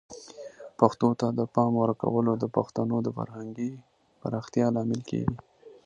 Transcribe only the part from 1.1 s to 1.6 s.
ته د